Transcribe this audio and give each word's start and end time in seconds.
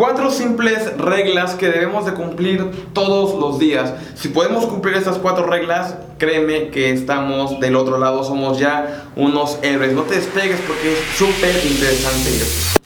Cuatro 0.00 0.30
simples 0.30 0.96
reglas 0.96 1.56
que 1.56 1.68
debemos 1.68 2.06
de 2.06 2.14
cumplir 2.14 2.88
todos 2.94 3.38
los 3.38 3.58
días. 3.58 3.92
Si 4.14 4.28
podemos 4.28 4.64
cumplir 4.64 4.96
estas 4.96 5.18
cuatro 5.18 5.44
reglas, 5.44 5.94
créeme 6.16 6.70
que 6.70 6.90
estamos 6.90 7.60
del 7.60 7.76
otro 7.76 7.98
lado, 7.98 8.24
somos 8.24 8.58
ya 8.58 9.10
unos 9.14 9.58
héroes. 9.62 9.92
No 9.92 10.04
te 10.04 10.14
despegues 10.14 10.58
porque 10.66 10.94
es 10.94 11.00
súper 11.18 11.54
interesante 11.66 12.30
esto. 12.30 12.80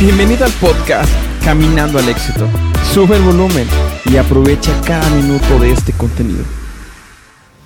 Bienvenido 0.00 0.44
al 0.44 0.52
podcast 0.54 1.08
Caminando 1.44 2.00
al 2.00 2.08
Éxito. 2.08 2.48
Sube 2.92 3.14
el 3.14 3.22
volumen 3.22 3.68
y 4.06 4.16
aprovecha 4.16 4.72
cada 4.84 5.08
minuto 5.10 5.60
de 5.60 5.70
este 5.70 5.92
contenido. 5.92 6.42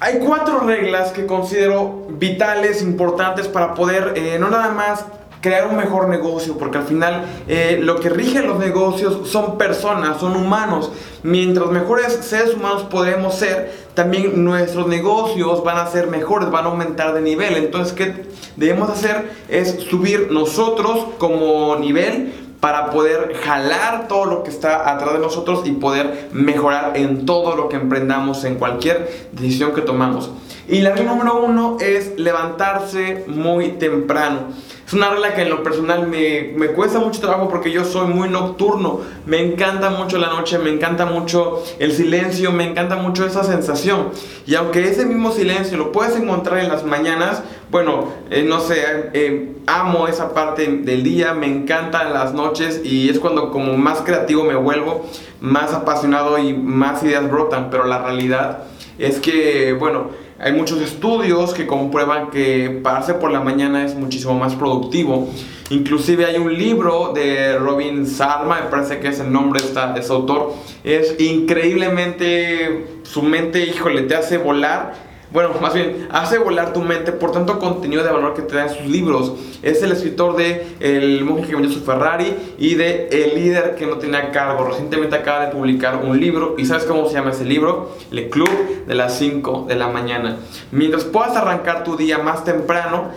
Hay 0.01 0.19
cuatro 0.19 0.61
reglas 0.61 1.13
que 1.13 1.25
considero 1.25 2.07
vitales, 2.11 2.83
importantes 2.83 3.49
para 3.49 3.73
poder 3.73 4.13
eh, 4.17 4.37
no 4.39 4.51
nada 4.51 4.69
más 4.69 5.07
crear 5.41 5.68
un 5.68 5.77
mejor 5.77 6.09
negocio, 6.09 6.57
porque 6.59 6.79
al 6.79 6.84
final 6.84 7.25
eh, 7.46 7.79
lo 7.82 8.00
que 8.00 8.09
rige 8.09 8.43
los 8.43 8.59
negocios 8.59 9.29
son 9.29 9.59
personas, 9.59 10.21
son 10.21 10.36
humanos. 10.36 10.90
Mientras 11.22 11.71
mejores 11.71 12.13
seres 12.22 12.54
humanos 12.54 12.85
podemos 12.85 13.35
ser, 13.35 13.72
también 13.94 14.44
nuestros 14.44 14.86
negocios 14.86 15.64
van 15.64 15.79
a 15.79 15.86
ser 15.86 16.07
mejores, 16.08 16.50
van 16.50 16.66
a 16.66 16.68
aumentar 16.68 17.14
de 17.14 17.21
nivel. 17.21 17.57
Entonces, 17.57 17.93
¿qué 17.93 18.27
debemos 18.57 18.90
hacer? 18.90 19.32
Es 19.49 19.80
subir 19.90 20.29
nosotros 20.30 21.07
como 21.18 21.77
nivel 21.77 22.32
para 22.61 22.91
poder 22.91 23.35
jalar 23.44 24.08
todo 24.08 24.25
lo 24.25 24.43
que 24.43 24.50
está 24.50 24.91
atrás 24.91 25.14
de 25.14 25.21
nosotros 25.21 25.63
y 25.64 25.72
poder 25.72 26.29
mejorar 26.32 26.96
en 26.96 27.25
todo 27.25 27.55
lo 27.55 27.68
que 27.68 27.77
emprendamos, 27.77 28.44
en 28.44 28.57
cualquier 28.57 29.29
decisión 29.32 29.75
que 29.75 29.80
tomamos. 29.80 30.30
Y 30.68 30.80
la 30.80 30.91
regla 30.91 31.13
número 31.13 31.43
uno 31.43 31.79
es 31.80 32.19
levantarse 32.19 33.25
muy 33.27 33.70
temprano. 33.72 34.41
Es 34.89 34.95
una 34.95 35.11
regla 35.11 35.34
que 35.34 35.42
en 35.42 35.51
lo 35.51 35.62
personal 35.62 36.09
me, 36.09 36.55
me, 36.56 36.69
cuesta 36.69 36.98
mucho 36.98 37.20
trabajo 37.20 37.51
porque 37.51 37.70
yo 37.70 37.84
soy 37.84 38.06
muy 38.06 38.31
nocturno. 38.31 39.01
Me 39.27 39.39
encanta 39.39 39.91
mucho 39.91 40.17
la 40.17 40.28
noche, 40.28 40.59
me 40.59 40.70
encanta 40.70 41.05
mucho 41.05 41.62
el 41.78 41.92
silencio, 41.92 42.53
me 42.53 42.64
encanta 42.64 42.97
mucho 42.97 43.27
esa 43.27 43.45
sensación. 43.45 44.08
Y 44.47 44.55
aunque 44.55 44.89
ese 44.89 45.05
mismo 45.05 45.30
silencio 45.30 45.77
lo 45.77 45.92
puedes 45.92 46.17
encontrar 46.17 46.61
en 46.61 46.70
las 46.70 46.86
mañanas, 46.86 47.42
bueno, 47.70 48.06
eh, 48.30 48.42
no 48.48 48.61
sé, 48.61 48.83
eh, 49.12 49.56
amo 49.67 50.08
esa 50.08 50.33
parte 50.33 50.67
del 50.67 51.02
día, 51.02 51.34
me 51.34 51.48
encantan 51.48 52.14
las 52.14 52.33
noches 52.33 52.80
y 52.83 53.11
es 53.11 53.19
cuando 53.19 53.50
como 53.50 53.77
más 53.77 54.00
creativo 54.00 54.42
me 54.42 54.55
vuelvo, 54.55 55.05
más 55.42 55.75
apasionado 55.75 56.39
y 56.39 56.55
más 56.55 57.02
ideas 57.02 57.30
brotan. 57.30 57.69
Pero 57.69 57.84
la 57.84 57.98
realidad 57.98 58.61
es 58.98 59.20
que, 59.20 59.75
bueno, 59.75 60.27
hay 60.41 60.53
muchos 60.53 60.81
estudios 60.81 61.53
que 61.53 61.67
comprueban 61.67 62.31
que 62.31 62.81
pararse 62.83 63.14
por 63.14 63.33
la 63.33 63.41
mañana 63.41 63.84
es 63.84 63.97
muchísimo 63.97 64.34
más 64.34 64.55
productivo. 64.55 65.28
Inclusive 65.70 66.27
hay 66.27 66.36
un 66.36 66.56
libro 66.56 67.12
de 67.12 67.58
Robin 67.58 68.06
Sarma, 68.06 68.61
me 68.61 68.70
parece 68.70 69.00
que 69.00 69.08
es 69.08 69.19
el 69.19 69.33
nombre 69.33 69.61
de 69.61 70.00
ese 70.00 70.12
autor. 70.12 70.55
Es 70.84 71.20
increíblemente, 71.20 72.86
su 73.03 73.22
mente, 73.22 73.67
híjole, 73.67 74.03
te 74.03 74.14
hace 74.14 74.39
volar 74.39 75.08
bueno, 75.30 75.50
más 75.60 75.74
bien, 75.74 76.08
hace 76.10 76.38
volar 76.38 76.72
tu 76.72 76.80
mente 76.80 77.12
por 77.12 77.32
tanto 77.32 77.58
contenido 77.58 78.02
de 78.02 78.10
valor 78.10 78.32
que 78.32 78.42
te 78.42 78.56
dan 78.56 78.70
sus 78.70 78.86
libros. 78.86 79.34
Es 79.62 79.82
el 79.82 79.92
escritor 79.92 80.36
de 80.36 80.66
El 80.80 81.22
monje 81.24 81.48
que 81.48 81.54
vendió 81.54 81.70
su 81.70 81.80
Ferrari 81.80 82.34
y 82.58 82.76
de 82.76 83.08
El 83.08 83.34
líder 83.34 83.74
que 83.74 83.86
no 83.86 83.98
tenía 83.98 84.30
cargo. 84.30 84.64
Recientemente 84.64 85.16
acaba 85.16 85.46
de 85.46 85.52
publicar 85.52 85.96
un 86.02 86.18
libro. 86.18 86.54
¿Y 86.56 86.64
sabes 86.64 86.84
cómo 86.84 87.06
se 87.08 87.14
llama 87.14 87.32
ese 87.32 87.44
libro? 87.44 87.90
El 88.10 88.30
Club 88.30 88.48
de 88.86 88.94
las 88.94 89.18
5 89.18 89.66
de 89.68 89.74
la 89.74 89.88
mañana. 89.88 90.38
Mientras 90.70 91.04
puedas 91.04 91.36
arrancar 91.36 91.84
tu 91.84 91.96
día 91.96 92.18
más 92.18 92.44
temprano, 92.44 93.10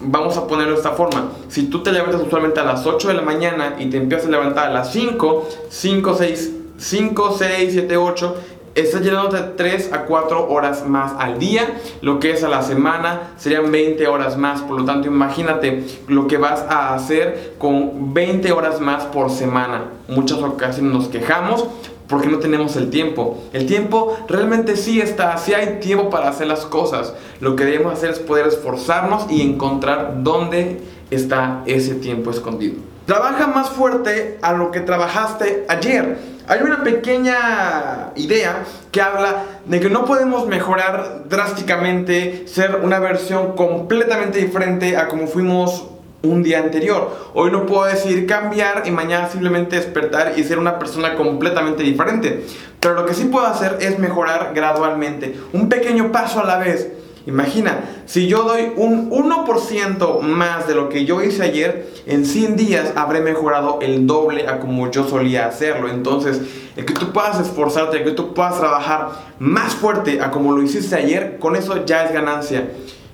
vamos 0.00 0.36
a 0.36 0.46
ponerlo 0.46 0.72
de 0.72 0.78
esta 0.78 0.92
forma. 0.92 1.30
Si 1.48 1.68
tú 1.68 1.82
te 1.82 1.92
levantas 1.92 2.20
usualmente 2.20 2.60
a 2.60 2.64
las 2.64 2.84
8 2.84 3.08
de 3.08 3.14
la 3.14 3.22
mañana 3.22 3.76
y 3.78 3.86
te 3.86 3.96
empiezas 3.96 4.26
a 4.26 4.30
levantar 4.30 4.68
a 4.68 4.72
las 4.72 4.92
5, 4.92 5.48
5, 5.70 6.14
6, 6.14 6.52
5, 6.76 7.36
6, 7.38 7.68
7, 7.72 7.96
8, 7.96 8.36
estás 8.82 9.02
llenándote 9.02 9.38
3 9.56 9.92
a 9.92 10.04
4 10.04 10.48
horas 10.48 10.86
más 10.86 11.12
al 11.18 11.38
día, 11.38 11.78
lo 12.00 12.20
que 12.20 12.32
es 12.32 12.44
a 12.44 12.48
la 12.48 12.62
semana 12.62 13.32
serían 13.36 13.70
20 13.70 14.06
horas 14.06 14.36
más, 14.36 14.62
por 14.62 14.78
lo 14.80 14.84
tanto 14.84 15.08
imagínate 15.08 15.84
lo 16.06 16.26
que 16.26 16.36
vas 16.36 16.64
a 16.68 16.94
hacer 16.94 17.54
con 17.58 18.14
20 18.14 18.52
horas 18.52 18.80
más 18.80 19.04
por 19.04 19.30
semana. 19.30 19.84
Muchas 20.08 20.38
ocasiones 20.38 20.92
nos 20.92 21.08
quejamos 21.08 21.66
porque 22.08 22.28
no 22.28 22.38
tenemos 22.38 22.76
el 22.76 22.90
tiempo. 22.90 23.38
El 23.52 23.66
tiempo 23.66 24.16
realmente 24.28 24.76
sí 24.76 25.00
está, 25.00 25.36
sí 25.36 25.54
hay 25.54 25.78
tiempo 25.80 26.10
para 26.10 26.28
hacer 26.28 26.46
las 26.46 26.64
cosas. 26.64 27.14
Lo 27.40 27.54
que 27.54 27.64
debemos 27.64 27.92
hacer 27.92 28.10
es 28.10 28.18
poder 28.18 28.46
esforzarnos 28.46 29.26
y 29.30 29.42
encontrar 29.42 30.22
dónde 30.22 30.80
está 31.10 31.62
ese 31.66 31.94
tiempo 31.94 32.30
escondido. 32.30 32.76
Trabaja 33.06 33.46
más 33.46 33.70
fuerte 33.70 34.38
a 34.42 34.52
lo 34.52 34.70
que 34.70 34.80
trabajaste 34.80 35.64
ayer. 35.68 36.37
Hay 36.48 36.62
una 36.62 36.82
pequeña 36.82 38.10
idea 38.16 38.64
que 38.90 39.02
habla 39.02 39.44
de 39.66 39.80
que 39.80 39.90
no 39.90 40.06
podemos 40.06 40.46
mejorar 40.46 41.24
drásticamente, 41.28 42.48
ser 42.48 42.80
una 42.82 42.98
versión 42.98 43.54
completamente 43.54 44.38
diferente 44.38 44.96
a 44.96 45.08
como 45.08 45.26
fuimos 45.26 45.84
un 46.22 46.42
día 46.42 46.60
anterior. 46.60 47.30
Hoy 47.34 47.50
no 47.50 47.66
puedo 47.66 47.84
decir 47.84 48.26
cambiar 48.26 48.84
y 48.86 48.90
mañana 48.90 49.28
simplemente 49.28 49.76
despertar 49.76 50.38
y 50.38 50.44
ser 50.44 50.58
una 50.58 50.78
persona 50.78 51.16
completamente 51.16 51.82
diferente. 51.82 52.46
Pero 52.80 52.94
lo 52.94 53.04
que 53.04 53.12
sí 53.12 53.24
puedo 53.24 53.46
hacer 53.46 53.76
es 53.82 53.98
mejorar 53.98 54.52
gradualmente, 54.54 55.38
un 55.52 55.68
pequeño 55.68 56.10
paso 56.12 56.40
a 56.40 56.46
la 56.46 56.56
vez. 56.56 56.90
Imagina, 57.28 57.80
si 58.06 58.26
yo 58.26 58.44
doy 58.44 58.72
un 58.76 59.10
1% 59.10 60.20
más 60.20 60.66
de 60.66 60.74
lo 60.74 60.88
que 60.88 61.04
yo 61.04 61.22
hice 61.22 61.42
ayer, 61.42 61.86
en 62.06 62.24
100 62.24 62.56
días 62.56 62.92
habré 62.96 63.20
mejorado 63.20 63.80
el 63.82 64.06
doble 64.06 64.48
a 64.48 64.60
como 64.60 64.90
yo 64.90 65.06
solía 65.06 65.46
hacerlo. 65.46 65.90
Entonces, 65.90 66.40
el 66.74 66.86
que 66.86 66.94
tú 66.94 67.12
puedas 67.12 67.38
esforzarte, 67.38 67.98
el 67.98 68.04
que 68.04 68.12
tú 68.12 68.32
puedas 68.32 68.58
trabajar 68.58 69.10
más 69.38 69.74
fuerte 69.74 70.22
a 70.22 70.30
como 70.30 70.56
lo 70.56 70.62
hiciste 70.62 70.96
ayer, 70.96 71.36
con 71.38 71.54
eso 71.54 71.84
ya 71.84 72.06
es 72.06 72.14
ganancia. 72.14 72.70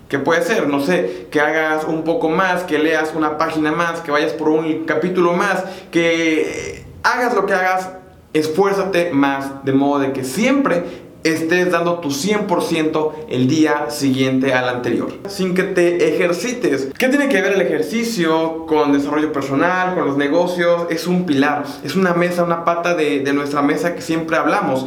Que 0.09 0.21
puede 0.21 0.43
ser, 0.43 0.69
no 0.69 0.79
sé, 0.79 1.27
que 1.33 1.41
hagas 1.41 1.83
un 1.83 2.05
poco 2.05 2.29
más, 2.29 2.63
que 2.63 2.79
leas 2.79 3.15
una 3.17 3.37
página 3.37 3.73
más, 3.73 4.01
que 4.01 4.13
vayas 4.13 4.33
por 4.33 4.49
un 4.49 4.85
capítulo 4.85 5.33
más, 5.33 5.65
que 5.91 6.85
hagas 7.03 7.35
lo 7.35 7.47
que 7.47 7.55
hagas, 7.55 7.91
esfuérzate 8.33 9.11
más, 9.11 9.65
de 9.65 9.73
modo 9.73 9.99
de 9.99 10.13
que 10.13 10.23
siempre 10.23 11.04
estés 11.25 11.73
dando 11.73 12.01
tu 12.01 12.11
100% 12.11 13.13
el 13.31 13.49
día 13.49 13.87
siguiente 13.89 14.53
al 14.53 14.69
anterior, 14.69 15.09
sin 15.27 15.55
que 15.55 15.63
te 15.63 16.15
ejercites. 16.15 16.89
¿Qué 16.97 17.09
tiene 17.09 17.29
que 17.29 17.41
ver 17.41 17.55
el 17.55 17.63
ejercicio 17.63 18.67
con 18.67 18.93
desarrollo 18.93 19.33
personal, 19.33 19.95
con 19.95 20.07
los 20.07 20.19
negocios? 20.19 20.87
Es 20.91 21.07
un 21.07 21.25
pilar, 21.25 21.65
es 21.83 21.97
una 21.97 22.13
mesa, 22.13 22.45
una 22.45 22.65
pata 22.65 22.95
de, 22.95 23.33
nuestra 23.33 23.63
mesa 23.63 23.95
que 23.95 24.03
siempre 24.03 24.37
hablamos. 24.37 24.87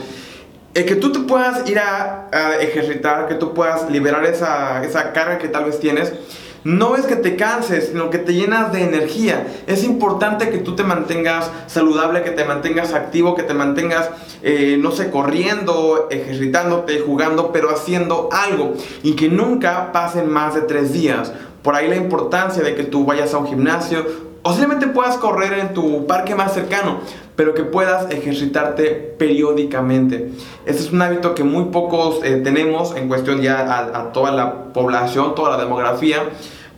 El 0.76 0.86
que 0.86 0.96
tú 0.96 1.12
te 1.12 1.20
puedas 1.22 1.68
ir 1.68 1.80
a, 1.80 2.30
ejercitar, 2.62 3.28
que 3.28 3.34
tú 3.34 3.56
puedas 3.56 3.90
liberar 3.90 4.24
esa, 4.24 4.84
esa 4.86 5.12
carga 5.14 5.40
que 5.40 5.48
tal 5.48 5.66
vez 5.66 5.80
tienes, 5.80 6.14
no 6.68 6.98
es 6.98 7.06
que 7.06 7.16
te 7.16 7.38
canses, 7.38 7.92
sino 7.92 8.10
que 8.10 8.18
te 8.18 8.34
llenas 8.34 8.74
de 8.74 8.84
energía. 8.84 9.48
Es 9.68 9.86
importante 9.86 10.50
que 10.50 10.58
tú 10.58 10.76
te 10.76 10.84
mantengas 10.84 11.50
saludable, 11.68 12.24
que 12.24 12.32
te 12.32 12.44
mantengas 12.44 12.94
activo, 12.94 13.36
que 13.36 13.44
te 13.44 13.54
mantengas, 13.54 14.10
eh, 14.44 14.78
no 14.78 14.92
sé, 14.92 15.10
corriendo, 15.10 16.10
ejercitándote, 16.12 17.00
jugando, 17.00 17.54
pero 17.54 17.70
haciendo 17.70 18.28
algo. 18.34 18.74
Y 19.02 19.14
que 19.14 19.30
nunca 19.30 19.94
pasen 19.94 20.30
más 20.30 20.56
de 20.56 20.62
tres 20.62 20.92
días. 20.92 21.32
Por 21.62 21.74
ahí 21.74 21.88
la 21.88 21.96
importancia 21.96 22.62
de 22.62 22.76
que 22.76 22.84
tú 22.84 23.06
vayas 23.06 23.34
a 23.34 23.38
un 23.38 23.48
gimnasio 23.48 24.06
o 24.42 24.52
simplemente 24.52 24.88
puedas 24.88 25.16
correr 25.16 25.60
en 25.60 25.74
tu 25.74 26.06
parque 26.06 26.36
más 26.36 26.54
cercano, 26.54 27.00
pero 27.38 27.54
que 27.54 27.64
puedas 27.64 28.12
ejercitarte 28.12 29.16
periódicamente. 29.18 30.32
Este 30.66 30.82
es 30.82 30.92
un 30.92 31.02
hábito 31.02 31.34
que 31.34 31.46
muy 31.46 31.66
pocos 31.66 32.20
eh, 32.26 32.42
tenemos 32.44 32.94
en 32.98 33.08
cuestión 33.08 33.42
ya 33.42 33.60
a, 33.60 34.00
a 34.00 34.12
toda 34.12 34.32
la 34.32 34.74
población, 34.74 35.34
toda 35.34 35.52
la 35.52 35.64
demografía 35.64 36.24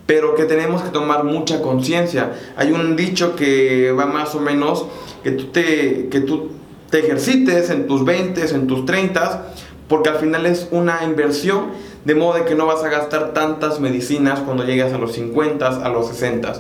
pero 0.09 0.33
que 0.33 0.45
tenemos 0.45 0.81
que 0.81 0.89
tomar 0.89 1.23
mucha 1.23 1.61
conciencia. 1.61 2.31
Hay 2.57 2.71
un 2.71 2.95
dicho 2.95 3.35
que 3.35 3.91
va 3.91 4.07
más 4.07 4.33
o 4.33 4.39
menos 4.39 4.87
que 5.23 5.29
tú 5.29 5.43
te, 5.51 6.09
que 6.09 6.21
tú 6.21 6.49
te 6.89 7.01
ejercites 7.01 7.69
en 7.69 7.85
tus 7.85 8.03
20, 8.03 8.43
en 8.43 8.65
tus 8.65 8.87
30, 8.87 9.53
porque 9.87 10.09
al 10.09 10.15
final 10.15 10.47
es 10.47 10.67
una 10.71 11.03
inversión, 11.03 11.65
de 12.05 12.15
modo 12.15 12.39
de 12.39 12.45
que 12.45 12.55
no 12.55 12.65
vas 12.65 12.83
a 12.83 12.89
gastar 12.89 13.35
tantas 13.35 13.79
medicinas 13.79 14.39
cuando 14.39 14.63
llegues 14.63 14.91
a 14.93 14.97
los 14.97 15.11
50, 15.11 15.67
a 15.67 15.89
los 15.89 16.07
60. 16.07 16.53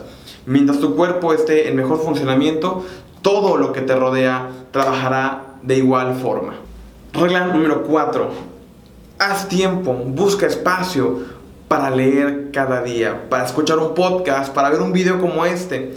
Mientras 0.45 0.79
tu 0.79 0.95
cuerpo 0.95 1.33
esté 1.33 1.69
en 1.69 1.75
mejor 1.75 2.03
funcionamiento, 2.03 2.85
todo 3.23 3.57
lo 3.57 3.73
que 3.73 3.81
te 3.81 3.95
rodea 3.95 4.47
trabajará 4.69 5.55
de 5.63 5.75
igual 5.75 6.13
forma. 6.21 6.53
Regla 7.13 7.47
número 7.47 7.81
4. 7.81 8.29
Haz 9.17 9.49
tiempo, 9.49 9.91
busca 9.91 10.45
espacio, 10.45 11.38
para 11.69 11.91
leer 11.91 12.49
cada 12.51 12.81
día, 12.81 13.29
para 13.29 13.45
escuchar 13.45 13.77
un 13.77 13.93
podcast, 13.93 14.53
para 14.53 14.69
ver 14.69 14.81
un 14.81 14.91
video 14.91 15.21
como 15.21 15.45
este. 15.45 15.93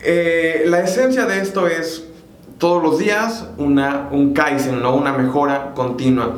Eh, 0.00 0.64
la 0.66 0.80
esencia 0.80 1.24
de 1.24 1.40
esto 1.40 1.68
es 1.68 2.04
todos 2.58 2.82
los 2.82 2.98
días 2.98 3.46
una, 3.58 4.08
un 4.10 4.34
Kaizen, 4.34 4.82
¿no? 4.82 4.94
una 4.94 5.12
mejora 5.12 5.72
continua. 5.74 6.36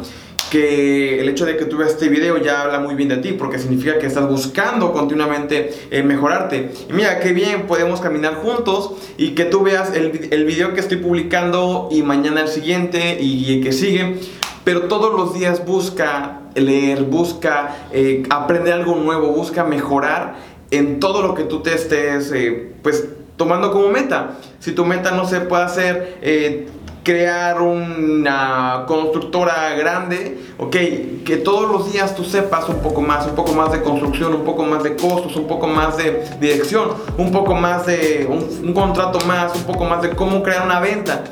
que 0.50 1.18
el 1.18 1.30
hecho 1.30 1.46
de 1.46 1.56
que 1.56 1.64
tú 1.64 1.78
veas 1.78 1.92
este 1.92 2.10
video 2.10 2.36
ya 2.36 2.60
habla 2.60 2.78
muy 2.78 2.94
bien 2.94 3.08
de 3.08 3.16
ti, 3.16 3.32
porque 3.32 3.58
significa 3.58 3.98
que 3.98 4.06
estás 4.06 4.28
buscando 4.28 4.92
continuamente 4.92 5.72
eh, 5.90 6.02
mejorarte. 6.02 6.70
Y 6.90 6.92
mira, 6.92 7.18
qué 7.20 7.32
bien, 7.32 7.62
podemos 7.66 8.02
caminar 8.02 8.34
juntos 8.34 8.90
y 9.16 9.30
que 9.30 9.46
tú 9.46 9.62
veas 9.62 9.96
el, 9.96 10.28
el 10.30 10.44
video 10.44 10.74
que 10.74 10.80
estoy 10.80 10.98
publicando 10.98 11.88
y 11.90 12.02
mañana 12.02 12.42
el 12.42 12.48
siguiente 12.48 13.16
y 13.18 13.54
el 13.54 13.64
que 13.64 13.72
sigue. 13.72 14.18
Pero 14.64 14.82
todos 14.82 15.12
los 15.14 15.34
días 15.34 15.64
busca 15.66 16.40
leer, 16.54 17.04
busca 17.04 17.76
eh, 17.92 18.22
aprender 18.30 18.74
algo 18.74 18.94
nuevo, 18.96 19.28
busca 19.28 19.64
mejorar 19.64 20.36
en 20.70 21.00
todo 21.00 21.22
lo 21.22 21.34
que 21.34 21.44
tú 21.44 21.60
te 21.60 21.74
estés, 21.74 22.32
eh, 22.32 22.72
pues, 22.82 23.08
tomando 23.36 23.72
como 23.72 23.88
meta. 23.88 24.38
Si 24.60 24.72
tu 24.72 24.84
meta, 24.84 25.10
no 25.12 25.26
se 25.26 25.40
puede 25.40 25.64
hacer 25.64 26.18
eh, 26.22 26.68
crear 27.02 27.60
una 27.60 28.84
constructora 28.86 29.74
grande, 29.74 30.38
ok, 30.58 30.76
que 31.24 31.40
todos 31.42 31.70
los 31.70 31.92
días 31.92 32.14
tú 32.14 32.24
sepas 32.24 32.68
un 32.68 32.78
poco 32.78 33.00
más, 33.00 33.26
un 33.26 33.34
poco 33.34 33.52
más 33.52 33.72
de 33.72 33.82
construcción, 33.82 34.34
un 34.34 34.44
poco 34.44 34.62
más 34.64 34.82
de 34.82 34.94
costos, 34.94 35.34
un 35.36 35.48
poco 35.48 35.66
más 35.66 35.96
de 35.96 36.24
dirección, 36.40 36.90
un 37.18 37.32
poco 37.32 37.54
más 37.54 37.86
de 37.86 38.28
un, 38.30 38.72
contrato 38.72 39.18
más, 39.26 39.54
un 39.56 39.64
poco 39.64 39.84
más 39.84 40.02
de 40.02 40.10
cómo 40.10 40.42
crear 40.42 40.64
una 40.64 40.80
venta. 40.80 41.24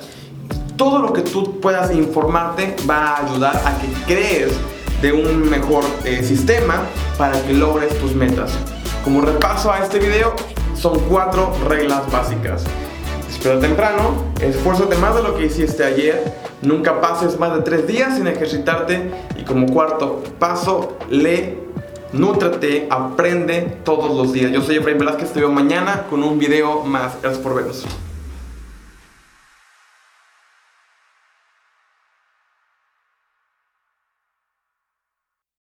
Todo 0.80 0.98
lo 0.98 1.12
que 1.12 1.20
tú 1.20 1.60
puedas 1.60 1.94
informarte 1.94 2.74
va 2.88 3.08
a 3.08 3.26
ayudar 3.26 3.54
a 3.66 3.78
que 3.78 3.86
crees 4.06 4.50
de 5.02 5.12
un 5.12 5.50
mejor 5.50 5.84
eh, 6.06 6.22
sistema 6.22 6.86
para 7.18 7.38
que 7.42 7.52
logres 7.52 7.98
tus 7.98 8.14
metas. 8.14 8.52
Como 9.04 9.20
repaso 9.20 9.70
a 9.70 9.80
este 9.80 9.98
video, 9.98 10.32
son 10.74 10.98
cuatro 11.00 11.52
reglas 11.68 12.10
básicas. 12.10 12.64
Espera 13.28 13.60
temprano, 13.60 14.32
esfuérzate 14.40 14.96
más 14.96 15.14
de 15.16 15.22
lo 15.22 15.36
que 15.36 15.44
hiciste 15.44 15.84
ayer, 15.84 16.32
nunca 16.62 16.98
pases 17.02 17.38
más 17.38 17.54
de 17.56 17.60
tres 17.60 17.86
días 17.86 18.16
sin 18.16 18.26
ejercitarte 18.26 19.10
y 19.38 19.44
como 19.44 19.66
cuarto 19.66 20.22
paso, 20.38 20.96
lee, 21.10 21.58
nútrate, 22.14 22.88
aprende 22.88 23.80
todos 23.84 24.16
los 24.16 24.32
días. 24.32 24.50
Yo 24.50 24.62
soy 24.62 24.76
Efraín 24.76 24.96
Velázquez, 24.96 25.30
te 25.30 25.40
veo 25.40 25.52
mañana 25.52 26.06
con 26.08 26.24
un 26.24 26.38
video 26.38 26.84
más. 26.84 27.20
Gracias 27.20 27.42
por 27.42 27.54
vernos. 27.54 27.84